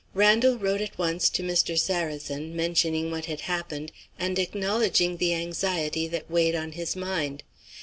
Randal 0.15 0.57
wrote 0.57 0.81
at 0.81 0.97
once 0.97 1.29
to 1.29 1.43
Mr. 1.43 1.77
Sarrazin, 1.77 2.55
mentioning 2.55 3.11
what 3.11 3.25
had 3.25 3.41
happened, 3.41 3.91
and 4.17 4.39
acknowledging 4.39 5.17
the 5.17 5.35
anxiety 5.35 6.07
that 6.07 6.27
weighed 6.31 6.55
on 6.55 6.71
his 6.71 6.95
mind. 6.95 7.43